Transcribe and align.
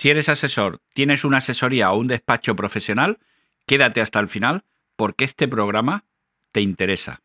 Si 0.00 0.10
eres 0.10 0.28
asesor, 0.28 0.80
tienes 0.94 1.24
una 1.24 1.38
asesoría 1.38 1.90
o 1.90 1.98
un 1.98 2.06
despacho 2.06 2.54
profesional, 2.54 3.18
quédate 3.66 4.00
hasta 4.00 4.20
el 4.20 4.28
final 4.28 4.62
porque 4.94 5.24
este 5.24 5.48
programa 5.48 6.04
te 6.52 6.60
interesa. 6.60 7.20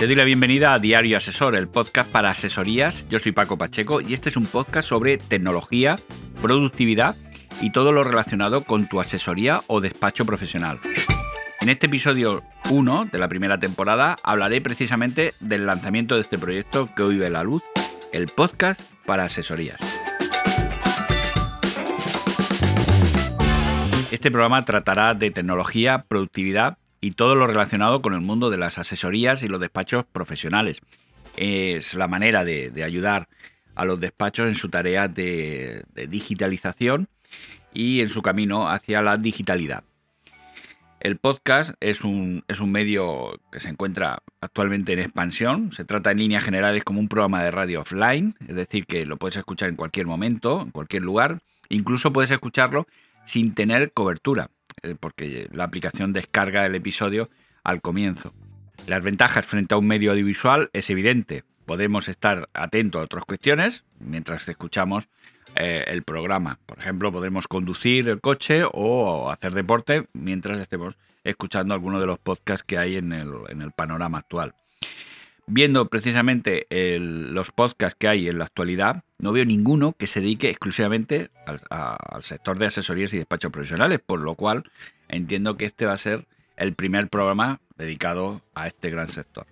Te 0.00 0.06
doy 0.08 0.16
la 0.16 0.24
bienvenida 0.24 0.74
a 0.74 0.80
Diario 0.80 1.16
Asesor, 1.16 1.54
el 1.54 1.68
podcast 1.68 2.10
para 2.10 2.30
asesorías. 2.30 3.08
Yo 3.08 3.20
soy 3.20 3.30
Paco 3.30 3.56
Pacheco 3.56 4.00
y 4.00 4.14
este 4.14 4.30
es 4.30 4.36
un 4.36 4.46
podcast 4.46 4.88
sobre 4.88 5.18
tecnología, 5.18 5.94
productividad 6.42 7.14
y 7.60 7.70
todo 7.70 7.92
lo 7.92 8.02
relacionado 8.02 8.64
con 8.64 8.88
tu 8.88 9.00
asesoría 9.00 9.60
o 9.68 9.80
despacho 9.80 10.26
profesional. 10.26 10.80
En 11.60 11.68
este 11.70 11.86
episodio 11.86 12.44
1 12.70 13.06
de 13.06 13.18
la 13.18 13.26
primera 13.26 13.58
temporada 13.58 14.16
hablaré 14.22 14.60
precisamente 14.60 15.32
del 15.40 15.66
lanzamiento 15.66 16.14
de 16.14 16.20
este 16.20 16.38
proyecto 16.38 16.88
que 16.94 17.02
hoy 17.02 17.18
ve 17.18 17.30
la 17.30 17.42
luz, 17.42 17.64
el 18.12 18.28
podcast 18.28 18.80
para 19.04 19.24
asesorías. 19.24 19.80
Este 24.12 24.30
programa 24.30 24.64
tratará 24.64 25.14
de 25.14 25.32
tecnología, 25.32 26.04
productividad 26.06 26.78
y 27.00 27.12
todo 27.12 27.34
lo 27.34 27.48
relacionado 27.48 28.02
con 28.02 28.14
el 28.14 28.20
mundo 28.20 28.50
de 28.50 28.56
las 28.56 28.78
asesorías 28.78 29.42
y 29.42 29.48
los 29.48 29.60
despachos 29.60 30.04
profesionales. 30.04 30.80
Es 31.36 31.94
la 31.94 32.06
manera 32.06 32.44
de, 32.44 32.72
ayudar 32.84 33.28
a 33.74 33.84
los 33.84 33.98
despachos 33.98 34.48
en 34.48 34.54
su 34.54 34.68
tarea 34.68 35.08
de, 35.08 35.84
digitalización 36.08 37.08
y 37.74 38.00
en 38.00 38.10
su 38.10 38.22
camino 38.22 38.70
hacia 38.70 39.02
la 39.02 39.16
digitalidad. 39.16 39.82
El 41.00 41.16
podcast 41.16 41.74
es 41.80 42.02
un, 42.02 42.44
es 42.48 42.60
un, 42.60 42.72
medio 42.72 43.40
que 43.52 43.60
se 43.60 43.68
encuentra 43.68 44.22
actualmente 44.40 44.92
en 44.92 44.98
expansión. 44.98 45.70
Se 45.72 45.84
trata 45.84 46.10
en 46.10 46.18
líneas 46.18 46.42
generales 46.42 46.82
como 46.82 46.98
un 46.98 47.08
programa 47.08 47.42
de 47.42 47.52
radio 47.52 47.82
offline, 47.82 48.34
es 48.48 48.56
decir, 48.56 48.84
que 48.86 49.06
lo 49.06 49.16
puedes 49.16 49.36
escuchar 49.36 49.68
en 49.68 49.76
cualquier 49.76 50.06
momento, 50.06 50.60
en 50.60 50.70
cualquier 50.70 51.02
lugar. 51.02 51.40
Incluso 51.68 52.12
puedes 52.12 52.30
escucharlo 52.30 52.86
sin 53.26 53.54
tener 53.54 53.92
cobertura. 53.92 54.50
Eh, 54.82 54.96
porque 54.98 55.48
la 55.52 55.64
aplicación 55.64 56.12
descarga 56.12 56.66
el 56.66 56.74
episodio 56.74 57.30
al 57.64 57.80
comienzo. 57.80 58.32
Las 58.86 59.02
ventajas 59.02 59.46
frente 59.46 59.74
a 59.74 59.78
un 59.78 59.86
medio 59.86 60.12
audiovisual 60.12 60.70
es 60.72 60.90
evidente. 60.90 61.44
Podemos 61.66 62.08
estar 62.08 62.48
atentos 62.54 63.00
a 63.00 63.04
otras 63.04 63.24
cuestiones 63.24 63.84
mientras 63.98 64.48
escuchamos 64.48 65.08
eh, 65.56 65.84
el 65.88 66.02
programa. 66.02 66.58
Por 66.66 66.78
ejemplo, 66.78 67.12
podemos 67.12 67.48
conducir 67.48 68.08
el 68.08 68.20
coche 68.20 68.62
o 68.64 69.30
hacer 69.30 69.52
deporte 69.52 70.06
mientras 70.12 70.58
estemos 70.60 70.94
escuchando 71.24 71.74
alguno 71.74 72.00
de 72.00 72.06
los 72.06 72.18
podcasts 72.18 72.64
que 72.64 72.78
hay 72.78 72.96
en 72.96 73.12
el 73.12 73.72
panorama 73.72 74.18
actual 74.18 74.54
viendo 75.48 75.88
precisamente 75.88 76.66
los 76.70 77.50
podcasts 77.50 77.96
que 77.98 78.08
hay 78.08 78.28
en 78.28 78.38
la 78.38 78.44
actualidad, 78.44 79.02
no 79.18 79.32
veo 79.32 79.44
ninguno 79.44 79.94
que 79.94 80.06
se 80.06 80.20
dedique 80.20 80.50
exclusivamente 80.50 81.30
al, 81.46 82.22
sector 82.22 82.58
de 82.58 82.66
asesorías 82.66 83.12
y 83.14 83.18
despachos 83.18 83.50
profesionales, 83.50 84.00
por 84.04 84.20
lo 84.20 84.34
cual 84.34 84.70
entiendo 85.08 85.56
que 85.56 85.64
este 85.64 85.86
va 85.86 85.94
a 85.94 85.98
ser 85.98 86.26
el 86.56 86.74
primer 86.74 87.08
programa 87.08 87.60
dedicado 87.76 88.42
a 88.54 88.66
este 88.66 88.90
gran 88.90 89.08
sector. 89.08 89.46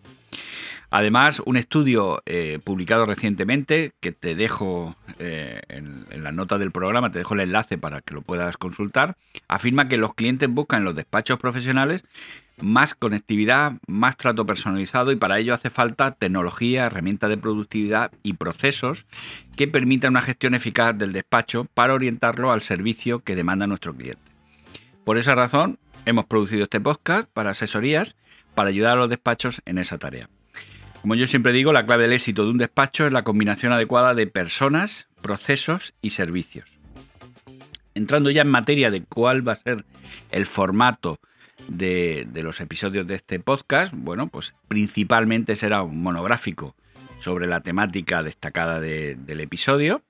Además, 0.90 1.42
un 1.44 1.56
estudio 1.56 2.22
eh, 2.26 2.58
publicado 2.62 3.06
recientemente, 3.06 3.92
que 4.00 4.12
te 4.12 4.34
dejo 4.34 4.96
eh, 5.18 5.60
en, 5.68 6.06
en, 6.10 6.22
la 6.24 6.32
nota 6.32 6.58
del 6.58 6.70
programa, 6.70 7.10
te 7.10 7.18
dejo 7.18 7.34
el 7.34 7.40
enlace 7.40 7.78
para 7.78 8.00
que 8.00 8.14
lo 8.14 8.22
puedas 8.22 8.56
consultar, 8.56 9.16
afirma 9.48 9.88
que 9.88 9.96
los 9.96 10.14
clientes 10.14 10.48
buscan 10.48 10.80
en 10.80 10.84
los 10.84 10.96
despachos 10.96 11.38
profesionales 11.38 12.04
más 12.60 12.94
conectividad, 12.94 13.74
más 13.86 14.16
trato 14.16 14.46
personalizado 14.46 15.12
y 15.12 15.16
para 15.16 15.38
ello 15.38 15.54
hace 15.54 15.70
falta 15.70 16.12
tecnología, 16.12 16.86
herramientas 16.86 17.30
de 17.30 17.36
productividad 17.36 18.12
y 18.22 18.34
procesos 18.34 19.06
que 19.56 19.68
permitan 19.68 20.12
una 20.12 20.22
gestión 20.22 20.54
eficaz 20.54 20.96
del 20.96 21.12
despacho 21.12 21.66
para 21.74 21.94
orientarlo 21.94 22.52
al 22.52 22.62
servicio 22.62 23.20
que 23.20 23.36
demanda 23.36 23.66
nuestro 23.66 23.94
cliente. 23.94 24.22
Por 25.04 25.18
esa 25.18 25.34
razón, 25.34 25.78
hemos 26.04 26.26
producido 26.26 26.64
este 26.64 26.80
podcast 26.80 27.28
para 27.32 27.50
asesorías 27.50 28.16
para 28.54 28.70
ayudar 28.70 28.94
a 28.94 29.00
los 29.00 29.10
despachos 29.10 29.60
en 29.66 29.78
esa 29.78 29.98
tarea. 29.98 30.28
Como 31.06 31.14
yo 31.14 31.28
siempre 31.28 31.52
digo, 31.52 31.72
la 31.72 31.86
clave 31.86 32.02
del 32.02 32.14
éxito 32.14 32.42
de 32.42 32.50
un 32.50 32.58
despacho 32.58 33.06
es 33.06 33.12
la 33.12 33.22
combinación 33.22 33.72
adecuada 33.72 34.12
de 34.12 34.26
personas, 34.26 35.06
procesos 35.22 35.94
y 36.02 36.10
servicios. 36.10 36.68
Entrando 37.94 38.28
ya 38.28 38.42
en 38.42 38.48
materia 38.48 38.90
de 38.90 39.04
cuál 39.04 39.46
va 39.46 39.52
a 39.52 39.56
ser 39.56 39.84
el 40.32 40.46
formato 40.46 41.20
de, 41.68 42.26
los 42.34 42.60
episodios 42.60 43.06
de 43.06 43.14
este 43.14 43.38
podcast, 43.38 43.92
bueno, 43.94 44.26
pues 44.26 44.56
principalmente 44.66 45.54
será 45.54 45.84
un 45.84 46.02
monográfico 46.02 46.74
sobre 47.20 47.46
la 47.46 47.60
temática 47.60 48.24
destacada 48.24 48.80
del 48.80 49.40
episodio. 49.40 50.02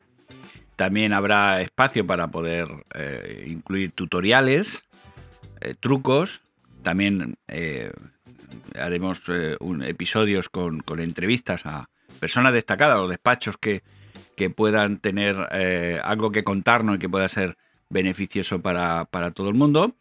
También 0.77 1.13
habrá 1.13 1.61
espacio 1.61 2.07
para 2.07 2.29
poder 2.29 2.69
eh, 2.95 3.45
incluir 3.49 3.91
tutoriales, 3.91 4.87
eh, 5.61 5.75
trucos. 5.79 6.41
También 6.83 7.37
eh, 7.49 7.93
haremos 8.79 9.23
un, 9.61 9.83
episodios 9.83 10.49
con, 10.49 10.83
entrevistas 10.99 11.67
a 11.67 11.89
personas 12.21 12.53
destacadas 12.53 12.99
o 12.99 13.09
despachos 13.09 13.57
que, 13.59 13.83
que 14.37 14.51
puedan 14.51 14.99
tener 14.99 15.37
algo 16.03 16.31
que 16.33 16.45
contarnos 16.45 16.97
y 16.97 16.99
que 16.99 17.09
pueda 17.09 17.29
ser 17.29 17.57
beneficioso 17.89 18.61
para, 18.61 19.05
para 19.07 19.31
todo 19.31 19.49
el 19.49 19.55
mundo. 19.55 19.95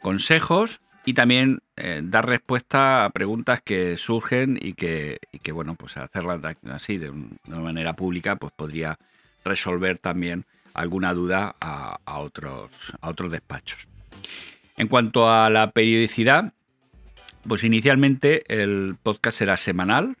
Consejos 0.00 0.80
y 1.04 1.14
también 1.14 1.62
eh, 1.76 2.00
dar 2.02 2.26
respuesta 2.26 3.04
a 3.04 3.10
preguntas 3.10 3.60
que 3.62 3.96
surgen 3.96 4.58
y 4.60 4.74
que, 4.74 5.18
que 5.42 5.52
bueno, 5.52 5.74
pues 5.74 5.96
hacerlas 5.96 6.40
así 6.70 6.98
de, 6.98 7.10
una 7.10 7.58
manera 7.58 7.94
pública, 7.94 8.36
pues 8.36 8.52
podría 8.52 8.98
resolver 9.44 9.98
también 9.98 10.44
alguna 10.74 11.12
duda 11.12 11.56
a, 11.60 12.18
otros, 12.18 12.70
a 13.00 13.08
otros 13.08 13.32
despachos. 13.32 13.88
En 14.76 14.88
cuanto 14.88 15.30
a 15.30 15.50
la 15.50 15.72
periodicidad, 15.72 16.52
pues 17.46 17.64
inicialmente 17.64 18.44
el 18.48 18.96
podcast 19.02 19.38
será 19.38 19.56
semanal, 19.56 20.16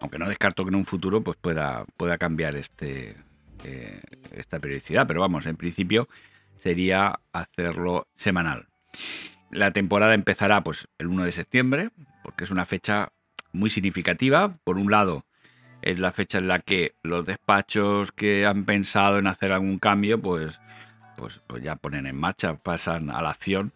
aunque 0.00 0.18
no 0.18 0.28
descarto 0.28 0.64
que 0.64 0.70
en 0.70 0.76
un 0.76 0.86
futuro 0.86 1.22
pues 1.22 1.36
pueda, 1.40 1.84
pueda 1.96 2.18
cambiar 2.18 2.56
este, 2.56 3.16
eh, 3.64 4.00
esta 4.32 4.58
periodicidad, 4.58 5.06
pero 5.06 5.20
vamos, 5.20 5.46
en 5.46 5.56
principio 5.56 6.08
sería 6.56 7.20
hacerlo 7.32 8.08
semanal. 8.14 8.68
La 9.50 9.72
temporada 9.72 10.14
empezará 10.14 10.62
pues 10.62 10.88
el 10.98 11.08
1 11.08 11.24
de 11.24 11.32
septiembre, 11.32 11.90
porque 12.22 12.44
es 12.44 12.50
una 12.50 12.64
fecha 12.64 13.12
muy 13.52 13.70
significativa. 13.70 14.56
Por 14.64 14.78
un 14.78 14.90
lado, 14.90 15.26
es 15.82 15.98
la 15.98 16.12
fecha 16.12 16.38
en 16.38 16.48
la 16.48 16.60
que 16.60 16.94
los 17.02 17.26
despachos 17.26 18.10
que 18.10 18.46
han 18.46 18.64
pensado 18.64 19.18
en 19.18 19.26
hacer 19.26 19.52
algún 19.52 19.78
cambio, 19.78 20.20
pues, 20.20 20.58
pues, 21.16 21.40
pues 21.46 21.62
ya 21.62 21.76
ponen 21.76 22.06
en 22.06 22.16
marcha, 22.16 22.56
pasan 22.56 23.10
a 23.10 23.22
la 23.22 23.30
acción 23.30 23.72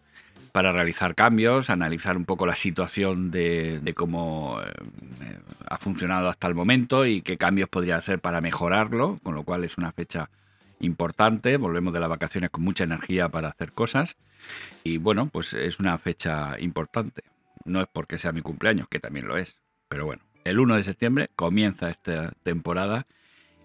para 0.51 0.71
realizar 0.71 1.15
cambios, 1.15 1.69
analizar 1.69 2.17
un 2.17 2.25
poco 2.25 2.45
la 2.45 2.55
situación 2.55 3.31
de, 3.31 3.93
cómo 3.95 4.59
eh, 4.61 5.39
ha 5.67 5.77
funcionado 5.77 6.29
hasta 6.29 6.47
el 6.47 6.55
momento 6.55 7.05
y 7.05 7.21
qué 7.21 7.37
cambios 7.37 7.69
podría 7.69 7.97
hacer 7.97 8.19
para 8.19 8.41
mejorarlo, 8.41 9.19
con 9.23 9.35
lo 9.35 9.43
cual 9.43 9.63
es 9.63 9.77
una 9.77 9.91
fecha 9.91 10.29
importante. 10.79 11.57
Volvemos 11.57 11.93
de 11.93 11.99
las 11.99 12.09
vacaciones 12.09 12.49
con 12.49 12.63
mucha 12.63 12.83
energía 12.83 13.29
para 13.29 13.49
hacer 13.49 13.73
cosas. 13.73 14.17
Y 14.83 14.97
bueno, 14.97 15.29
pues 15.31 15.53
es 15.53 15.79
una 15.79 15.97
fecha 15.97 16.59
importante. 16.59 17.23
No 17.65 17.81
es 17.81 17.87
porque 17.91 18.17
sea 18.17 18.31
mi 18.31 18.41
cumpleaños, 18.41 18.87
que 18.89 18.99
también 18.99 19.27
lo 19.27 19.37
es. 19.37 19.57
Pero 19.87 20.05
bueno, 20.05 20.23
el 20.43 20.59
1 20.59 20.75
de 20.75 20.83
septiembre 20.83 21.29
comienza 21.35 21.89
esta 21.89 22.31
temporada 22.43 23.05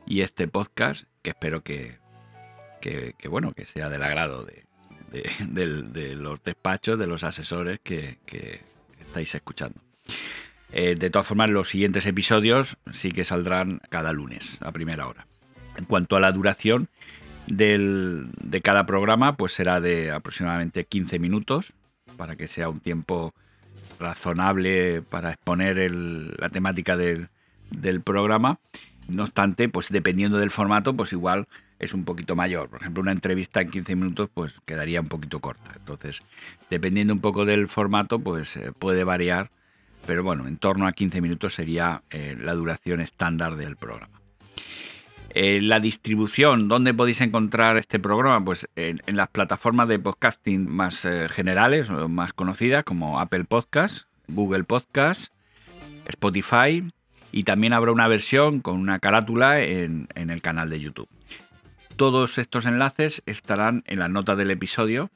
y 0.07 0.21
este 0.21 0.49
podcast 0.49 1.05
que 1.23 1.31
espero 1.31 1.63
que, 1.63 1.99
que, 2.81 3.15
bueno, 3.29 3.53
que 3.53 3.65
sea 3.65 3.89
del 3.89 4.03
agrado 4.03 4.45
de, 4.45 4.65
de, 5.39 6.15
los 6.15 6.43
despachos, 6.43 6.99
de 6.99 7.07
los 7.07 7.25
asesores 7.25 7.81
que, 7.83 8.19
estáis 9.01 9.35
escuchando. 9.35 9.81
Eh, 10.73 10.97
de 10.97 11.11
todas 11.11 11.27
formas, 11.27 11.51
los 11.51 11.69
siguientes 11.69 12.07
episodios 12.07 12.77
sí 12.93 13.11
que 13.11 13.25
saldrán 13.25 13.81
cada 13.91 14.13
lunes 14.13 14.59
a 14.61 14.73
primera 14.73 15.07
hora. 15.07 15.27
En 15.77 15.85
cuanto 15.85 16.17
a 16.17 16.21
la 16.21 16.33
duración, 16.33 16.89
de 17.47 18.61
cada 18.63 18.87
programa 18.87 19.37
pues 19.37 19.53
será 19.53 19.81
de 19.81 20.11
aproximadamente 20.11 20.87
15 20.87 21.19
minutos 21.19 21.75
para 22.17 22.37
que 22.37 22.49
sea 22.49 22.69
un 22.69 22.81
tiempo 22.81 23.35
razonable 23.99 25.03
para 25.03 25.33
exponer 25.33 25.91
la 25.91 26.49
temática 26.49 26.97
del, 26.97 27.29
programa. 28.03 28.59
No 29.09 29.25
obstante, 29.25 29.69
pues 29.69 29.91
dependiendo 29.91 30.39
del 30.39 30.51
formato, 30.51 30.95
pues 30.97 31.13
igual 31.13 31.47
es 31.85 31.95
un 31.95 32.05
poquito 32.05 32.37
mayor. 32.37 32.69
Por 32.69 32.81
ejemplo, 32.81 33.03
una 33.03 33.13
entrevista 33.13 33.61
en 33.61 33.71
15 33.71 33.97
minutos 33.97 34.31
pues 34.33 34.55
quedaría 34.67 35.01
un 35.01 35.09
poquito 35.09 35.41
corta. 35.41 35.73
Entonces, 35.77 36.23
dependiendo 36.71 37.13
un 37.13 37.21
poco 37.21 37.45
del 37.45 37.69
formato, 37.69 38.19
pues 38.19 38.57
eh, 38.57 38.73
puede 38.79 39.05
variar. 39.05 39.51
Pero 40.07 40.23
bueno, 40.23 40.47
en 40.47 40.59
torno 40.59 40.87
a 40.87 40.93
15 40.93 41.21
minutos 41.21 41.55
sería 41.55 42.03
eh, 42.11 42.37
la 42.39 42.55
duración 42.55 43.01
estándar 43.01 43.57
del 43.57 43.77
programa. 43.77 44.21
Eh, 45.31 45.61
la 45.61 45.81
distribución, 45.81 46.69
¿dónde 46.69 46.95
podéis 46.95 47.21
encontrar 47.21 47.77
este 47.77 47.99
programa? 47.99 48.45
Pues 48.45 48.69
en, 48.77 49.01
las 49.07 49.29
plataformas 49.29 49.89
de 49.89 49.99
podcasting 49.99 50.71
más 50.71 51.05
eh, 51.05 51.29
generales 51.29 51.91
más 51.91 52.33
conocidas, 52.33 52.85
como 52.85 53.19
Apple 53.19 53.45
Podcast, 53.45 54.05
Google 54.29 54.63
Podcast, 54.63 55.33
Spotify 56.07 56.85
y 57.33 57.43
también 57.43 57.73
habrá 57.73 57.91
una 57.91 58.07
versión 58.07 58.61
con 58.61 58.77
una 58.77 59.01
carátula 59.01 59.61
en, 59.61 60.07
el 60.15 60.41
canal 60.41 60.71
de 60.71 60.79
YouTube. 60.79 61.09
Todos 61.97 62.39
estos 62.39 62.67
enlaces 62.67 63.23
estarán 63.27 63.85
en 63.87 64.01
las 64.01 64.11
notas 64.11 64.37
del 64.37 64.51
episodio 64.51 65.11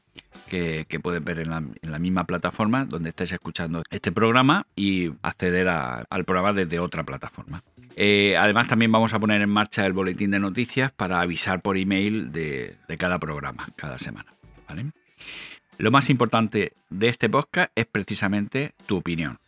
que, 0.48 0.86
puedes 1.02 1.22
ver 1.22 1.40
en 1.40 1.50
la, 1.50 1.98
misma 1.98 2.24
plataforma 2.24 2.84
donde 2.84 3.10
estés 3.10 3.32
escuchando 3.32 3.82
este 3.90 4.12
programa 4.12 4.66
y 4.76 5.10
acceder 5.22 5.68
al 5.68 6.24
programa 6.24 6.52
desde 6.52 6.78
otra 6.78 7.04
plataforma. 7.04 7.62
Eh, 7.96 8.36
además 8.36 8.68
también 8.68 8.92
vamos 8.92 9.12
a 9.12 9.18
poner 9.18 9.42
en 9.42 9.50
marcha 9.50 9.84
el 9.84 9.92
boletín 9.92 10.30
de 10.30 10.38
noticias 10.38 10.92
para 10.92 11.20
avisar 11.20 11.62
por 11.62 11.76
email 11.76 12.30
de, 12.30 12.76
cada 12.96 13.18
programa, 13.18 13.68
cada 13.76 13.98
semana. 13.98 14.32
Lo 15.78 15.90
más 15.90 16.10
importante 16.10 16.72
de 16.90 17.08
este 17.08 17.28
podcast 17.28 17.72
es 17.74 17.86
precisamente 17.86 18.74
tu 18.86 18.98
opinión. 18.98 19.38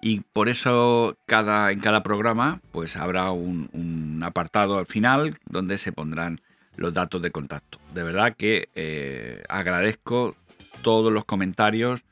Y 0.00 0.20
por 0.20 0.48
eso 0.48 1.16
cada, 1.26 1.72
en 1.72 1.80
cada 1.80 2.02
programa 2.02 2.60
pues 2.70 2.96
habrá 2.96 3.32
un, 3.32 4.20
apartado 4.24 4.78
al 4.78 4.86
final 4.86 5.38
donde 5.46 5.78
se 5.78 5.92
pondrán 5.92 6.40
los 6.78 6.94
datos 6.94 7.20
de 7.20 7.30
contacto. 7.30 7.78
De 7.92 8.02
verdad 8.02 8.34
que 8.36 8.68
eh, 8.74 9.42
agradezco 9.48 10.36
todos 10.80 11.12
los 11.12 11.24
comentarios 11.24 12.02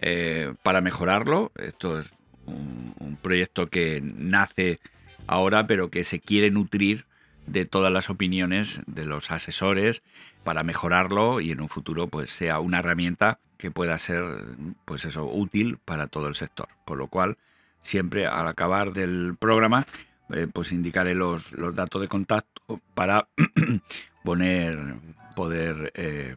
eh, 0.00 0.54
para 0.62 0.80
mejorarlo. 0.80 1.52
Esto 1.56 2.00
es 2.00 2.06
un, 2.46 3.18
proyecto 3.22 3.68
que 3.68 4.00
nace 4.02 4.80
ahora, 5.26 5.66
pero 5.66 5.90
que 5.90 6.04
se 6.04 6.20
quiere 6.20 6.50
nutrir 6.50 7.04
de 7.46 7.66
todas 7.66 7.92
las 7.92 8.08
opiniones 8.08 8.80
de 8.86 9.04
los 9.04 9.30
asesores 9.30 10.02
para 10.42 10.62
mejorarlo 10.62 11.40
y 11.40 11.50
en 11.50 11.60
un 11.60 11.68
futuro 11.68 12.06
pues 12.06 12.30
sea 12.30 12.60
una 12.60 12.78
herramienta 12.78 13.38
que 13.58 13.70
pueda 13.70 13.98
ser 13.98 14.24
pues 14.86 15.04
eso 15.04 15.26
útil 15.26 15.78
para 15.84 16.06
todo 16.06 16.28
el 16.28 16.34
sector. 16.34 16.68
Por 16.86 16.96
lo 16.96 17.08
cual, 17.08 17.36
siempre 17.82 18.26
al 18.26 18.48
acabar 18.48 18.92
del 18.92 19.36
programa, 19.38 19.86
eh, 20.32 20.46
pues 20.52 20.72
indicaré 20.72 21.14
los, 21.14 21.44
datos 21.74 22.00
de 22.00 22.08
contacto 22.08 22.80
para 22.94 23.28
poner, 24.24 24.78
poder 25.34 25.92
eh, 25.94 26.36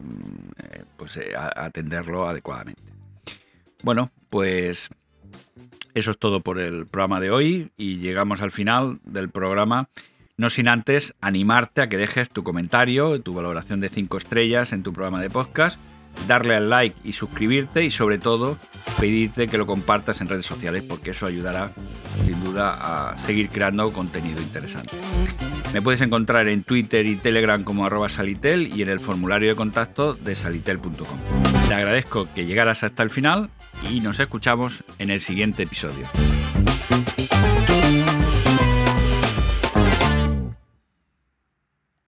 mm, 0.00 0.82
pues, 0.96 1.16
eh, 1.16 1.32
atenderlo 1.36 2.28
adecuadamente. 2.28 2.82
Bueno, 3.82 4.10
pues 4.30 4.88
eso 5.94 6.10
es 6.10 6.18
todo 6.18 6.40
por 6.40 6.58
el 6.58 6.86
programa 6.86 7.20
de 7.20 7.30
hoy 7.30 7.70
y 7.76 7.98
llegamos 7.98 8.42
al 8.42 8.50
final 8.50 9.00
del 9.04 9.30
programa. 9.30 9.88
No 10.36 10.50
sin 10.50 10.68
antes 10.68 11.14
animarte 11.20 11.80
a 11.80 11.88
que 11.88 11.96
dejes 11.96 12.28
tu 12.28 12.42
comentario, 12.42 13.20
tu 13.22 13.32
valoración 13.32 13.80
de 13.80 13.88
5 13.88 14.18
estrellas 14.18 14.72
en 14.72 14.82
tu 14.82 14.92
programa 14.92 15.20
de 15.20 15.30
podcast 15.30 15.78
darle 16.26 16.56
al 16.56 16.70
like 16.70 16.96
y 17.04 17.12
suscribirte 17.12 17.84
y 17.84 17.90
sobre 17.90 18.18
todo 18.18 18.58
pedirte 18.98 19.46
que 19.46 19.58
lo 19.58 19.66
compartas 19.66 20.20
en 20.20 20.28
redes 20.28 20.46
sociales 20.46 20.82
porque 20.82 21.10
eso 21.10 21.26
ayudará 21.26 21.72
sin 22.24 22.42
duda 22.44 23.10
a 23.10 23.16
seguir 23.16 23.48
creando 23.48 23.92
contenido 23.92 24.40
interesante. 24.40 24.92
Me 25.72 25.82
puedes 25.82 26.00
encontrar 26.00 26.48
en 26.48 26.62
Twitter 26.62 27.06
y 27.06 27.16
Telegram 27.16 27.62
como 27.62 27.84
arroba 27.84 28.08
salitel 28.08 28.76
y 28.76 28.82
en 28.82 28.88
el 28.88 29.00
formulario 29.00 29.48
de 29.50 29.54
contacto 29.56 30.14
de 30.14 30.34
salitel.com. 30.34 31.18
Te 31.68 31.74
agradezco 31.74 32.28
que 32.34 32.46
llegaras 32.46 32.84
hasta 32.84 33.02
el 33.02 33.10
final 33.10 33.50
y 33.90 34.00
nos 34.00 34.20
escuchamos 34.20 34.84
en 34.98 35.10
el 35.10 35.20
siguiente 35.20 35.64
episodio. 35.64 36.06